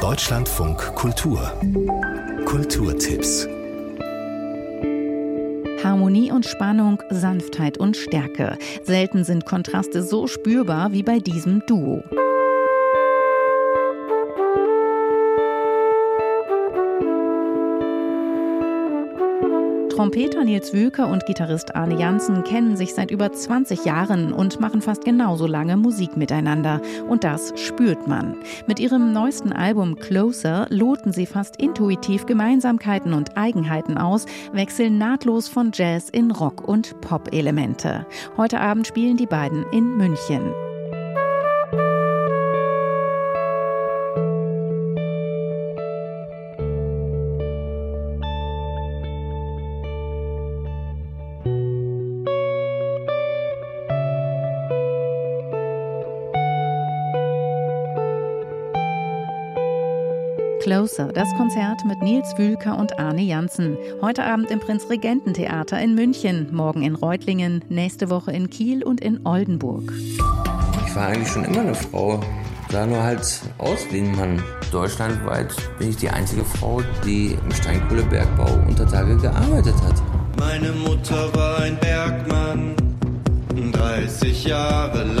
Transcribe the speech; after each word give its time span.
Deutschlandfunk 0.00 0.78
Kultur 0.94 1.52
Kulturtipps 2.46 3.46
Harmonie 5.84 6.32
und 6.32 6.46
Spannung, 6.46 7.02
Sanftheit 7.10 7.76
und 7.76 7.98
Stärke. 7.98 8.56
Selten 8.82 9.24
sind 9.24 9.44
Kontraste 9.44 10.02
so 10.02 10.26
spürbar 10.26 10.92
wie 10.92 11.02
bei 11.02 11.18
diesem 11.18 11.62
Duo. 11.66 12.02
Trompeter 19.90 20.44
Nils 20.44 20.72
Wülker 20.72 21.08
und 21.08 21.26
Gitarrist 21.26 21.74
Arne 21.74 21.98
Janssen 21.98 22.44
kennen 22.44 22.76
sich 22.76 22.94
seit 22.94 23.10
über 23.10 23.32
20 23.32 23.84
Jahren 23.84 24.32
und 24.32 24.60
machen 24.60 24.80
fast 24.80 25.04
genauso 25.04 25.46
lange 25.46 25.76
Musik 25.76 26.16
miteinander. 26.16 26.80
Und 27.08 27.24
das 27.24 27.52
spürt 27.56 28.06
man. 28.06 28.36
Mit 28.66 28.78
ihrem 28.78 29.12
neuesten 29.12 29.52
Album 29.52 29.96
Closer 29.96 30.66
loten 30.70 31.12
sie 31.12 31.26
fast 31.26 31.56
intuitiv 31.56 32.24
Gemeinsamkeiten 32.24 33.12
und 33.12 33.36
Eigenheiten 33.36 33.98
aus, 33.98 34.26
wechseln 34.52 34.96
nahtlos 34.96 35.48
von 35.48 35.72
Jazz 35.74 36.08
in 36.08 36.30
Rock- 36.30 36.66
und 36.66 37.00
Pop-Elemente. 37.00 38.06
Heute 38.36 38.60
Abend 38.60 38.86
spielen 38.86 39.16
die 39.16 39.26
beiden 39.26 39.64
in 39.72 39.96
München. 39.96 40.52
Closer, 60.60 61.08
das 61.08 61.34
Konzert 61.36 61.86
mit 61.86 62.02
Nils 62.02 62.36
Wühlker 62.36 62.76
und 62.78 62.98
Arne 62.98 63.22
Janssen. 63.22 63.78
Heute 64.02 64.24
Abend 64.24 64.50
im 64.50 64.60
Prinzregententheater 64.60 65.80
in 65.80 65.94
München, 65.94 66.48
morgen 66.52 66.82
in 66.82 66.94
Reutlingen, 66.94 67.64
nächste 67.70 68.10
Woche 68.10 68.32
in 68.32 68.50
Kiel 68.50 68.84
und 68.84 69.00
in 69.00 69.26
Oldenburg. 69.26 69.90
Ich 70.86 70.94
war 70.94 71.06
eigentlich 71.06 71.28
schon 71.28 71.44
immer 71.46 71.60
eine 71.60 71.74
Frau, 71.74 72.20
sah 72.68 72.84
nur 72.84 73.02
halt 73.02 73.20
aus 73.56 73.86
wie 73.90 74.00
ein 74.00 74.14
Mann. 74.14 74.42
Deutschlandweit 74.70 75.54
bin 75.78 75.90
ich 75.90 75.96
die 75.96 76.10
einzige 76.10 76.44
Frau, 76.44 76.82
die 77.06 77.38
im 77.42 77.52
Steinkohlebergbau 77.52 78.58
unter 78.68 78.86
Tage 78.86 79.16
gearbeitet 79.16 79.76
hat. 79.82 79.94
Meine 80.38 80.72
Mutter 80.72 81.34
war 81.34 81.60
ein 81.60 81.78
Bergmann, 81.78 82.74
30 83.72 84.44
Jahre 84.44 85.04
lang. 85.04 85.19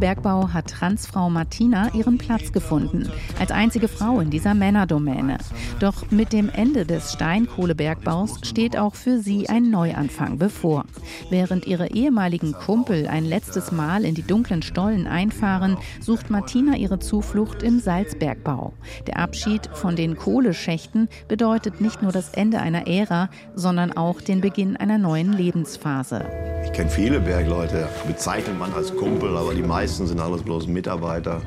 Im 0.00 0.06
Kohlebergbau 0.06 0.54
hat 0.54 0.70
Transfrau 0.70 1.28
Martina 1.28 1.92
ihren 1.92 2.16
Platz 2.16 2.52
gefunden, 2.52 3.10
als 3.38 3.50
einzige 3.50 3.86
Frau 3.86 4.20
in 4.20 4.30
dieser 4.30 4.54
Männerdomäne. 4.54 5.36
Doch 5.78 6.10
mit 6.10 6.32
dem 6.32 6.48
Ende 6.48 6.86
des 6.86 7.12
Steinkohlebergbaus 7.12 8.38
steht 8.42 8.78
auch 8.78 8.94
für 8.94 9.18
sie 9.18 9.50
ein 9.50 9.68
Neuanfang 9.68 10.38
bevor. 10.38 10.86
Während 11.28 11.66
ihre 11.66 11.90
ehemaligen 11.90 12.54
Kumpel 12.54 13.08
ein 13.08 13.26
letztes 13.26 13.72
Mal 13.72 14.06
in 14.06 14.14
die 14.14 14.22
dunklen 14.22 14.62
Stollen 14.62 15.06
einfahren, 15.06 15.76
sucht 16.00 16.30
Martina 16.30 16.78
ihre 16.78 16.98
Zuflucht 16.98 17.62
im 17.62 17.78
Salzbergbau. 17.78 18.72
Der 19.06 19.18
Abschied 19.18 19.68
von 19.74 19.96
den 19.96 20.16
Kohleschächten 20.16 21.10
bedeutet 21.28 21.82
nicht 21.82 22.00
nur 22.00 22.12
das 22.12 22.30
Ende 22.30 22.60
einer 22.60 22.86
Ära, 22.86 23.28
sondern 23.54 23.92
auch 23.92 24.22
den 24.22 24.40
Beginn 24.40 24.78
einer 24.78 24.96
neuen 24.96 25.34
Lebensphase. 25.34 26.24
Ich 26.64 26.72
kenne 26.72 26.90
viele 26.90 27.20
Bergleute, 27.20 27.88
bezeichnet 28.06 28.58
man 28.58 28.72
als 28.74 28.94
Kumpel, 28.94 29.36
aber 29.36 29.54
die 29.54 29.62
meisten 29.62 30.06
sind 30.06 30.20
alles 30.20 30.42
bloß 30.42 30.66
Mitarbeiter. 30.66 31.40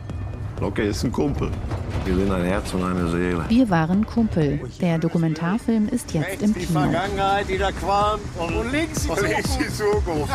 Locke 0.60 0.84
ist 0.84 1.04
ein 1.04 1.12
Kumpel. 1.12 1.50
Wir 2.06 2.16
sind 2.16 2.32
ein 2.32 2.44
Herz 2.44 2.74
und 2.74 2.84
eine 2.84 3.10
Seele. 3.10 3.46
Wir 3.50 3.70
waren 3.70 4.06
Kumpel. 4.06 4.60
Der 4.82 4.98
Dokumentarfilm 4.98 5.88
ist 5.90 6.14
jetzt 6.14 6.42
im 6.42 6.54
Die 6.54 6.66
Kino. 6.66 6.82
Vergangenheit, 6.82 7.50
die 7.50 7.58
da 7.58 7.72
qualmt. 7.72 8.22
Und 8.38 8.72
links 8.72 9.06
ist 9.06 9.60
die 9.60 9.68
Zukunft. 9.70 10.34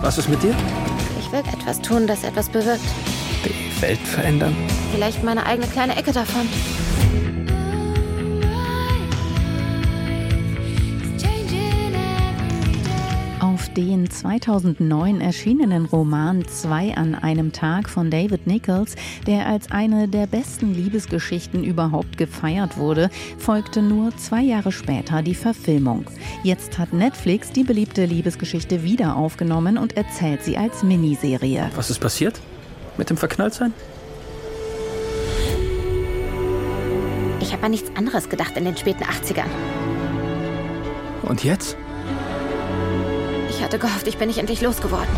Was 0.00 0.18
ist 0.18 0.28
mit 0.28 0.42
dir? 0.42 0.54
Ich 1.20 1.30
will 1.32 1.40
etwas 1.40 1.80
tun, 1.80 2.06
das 2.06 2.24
etwas 2.24 2.48
bewirkt. 2.48 2.80
Die 3.44 3.82
Welt 3.82 3.98
verändern. 4.00 4.54
Vielleicht 4.92 5.22
meine 5.24 5.44
eigene 5.46 5.66
kleine 5.68 5.96
Ecke 5.96 6.12
davon. 6.12 6.48
Den 13.78 14.10
2009 14.10 15.20
erschienenen 15.20 15.84
Roman 15.84 16.44
Zwei 16.48 16.96
an 16.96 17.14
einem 17.14 17.52
Tag 17.52 17.88
von 17.88 18.10
David 18.10 18.44
Nichols, 18.44 18.96
der 19.24 19.46
als 19.46 19.70
eine 19.70 20.08
der 20.08 20.26
besten 20.26 20.74
Liebesgeschichten 20.74 21.62
überhaupt 21.62 22.18
gefeiert 22.18 22.76
wurde, 22.76 23.08
folgte 23.38 23.80
nur 23.80 24.16
zwei 24.16 24.42
Jahre 24.42 24.72
später 24.72 25.22
die 25.22 25.36
Verfilmung. 25.36 26.06
Jetzt 26.42 26.76
hat 26.76 26.92
Netflix 26.92 27.52
die 27.52 27.62
beliebte 27.62 28.04
Liebesgeschichte 28.04 28.82
wieder 28.82 29.14
aufgenommen 29.14 29.78
und 29.78 29.96
erzählt 29.96 30.42
sie 30.42 30.56
als 30.56 30.82
Miniserie. 30.82 31.70
Was 31.76 31.88
ist 31.88 32.00
passiert? 32.00 32.40
Mit 32.96 33.10
dem 33.10 33.16
Verknalltsein? 33.16 33.72
Ich 37.40 37.52
habe 37.52 37.62
an 37.62 37.70
nichts 37.70 37.92
anderes 37.94 38.28
gedacht 38.28 38.56
in 38.56 38.64
den 38.64 38.76
späten 38.76 39.04
80ern. 39.04 39.46
Und 41.22 41.44
jetzt? 41.44 41.76
Ich 43.68 43.74
hatte 43.74 43.86
gehofft, 43.86 44.08
ich 44.08 44.16
bin 44.16 44.28
nicht 44.28 44.38
endlich 44.38 44.62
losgeworden. 44.62 45.14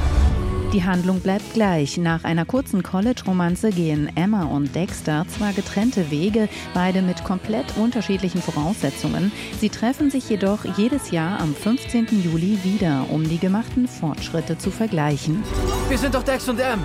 Die 0.72 0.82
Handlung 0.82 1.20
bleibt 1.20 1.54
gleich. 1.54 1.98
Nach 1.98 2.24
einer 2.24 2.44
kurzen 2.44 2.82
College-Romanze 2.82 3.70
gehen 3.70 4.10
Emma 4.16 4.42
und 4.42 4.74
Dexter 4.74 5.24
zwar 5.28 5.52
getrennte 5.52 6.10
Wege, 6.10 6.48
beide 6.74 7.00
mit 7.00 7.22
komplett 7.22 7.76
unterschiedlichen 7.76 8.42
Voraussetzungen. 8.42 9.30
Sie 9.60 9.68
treffen 9.68 10.10
sich 10.10 10.28
jedoch 10.28 10.64
jedes 10.76 11.12
Jahr 11.12 11.38
am 11.38 11.54
15. 11.54 12.08
Juli 12.24 12.58
wieder, 12.64 13.06
um 13.10 13.22
die 13.22 13.38
gemachten 13.38 13.86
Fortschritte 13.86 14.58
zu 14.58 14.72
vergleichen. 14.72 15.44
Wir 15.88 15.98
sind 15.98 16.16
doch 16.16 16.24
Dex 16.24 16.48
und 16.48 16.58
M. 16.58 16.80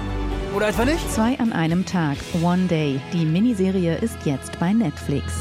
Oder 0.56 0.68
etwa 0.68 0.86
nicht? 0.86 1.12
Zwei 1.12 1.40
an 1.40 1.52
einem 1.52 1.84
Tag, 1.84 2.18
One 2.44 2.68
Day. 2.68 3.02
Die 3.12 3.25
Miniserie 3.25 3.98
ist 3.98 4.18
jetzt 4.24 4.59
bei 4.59 4.72
Netflix. 4.72 5.34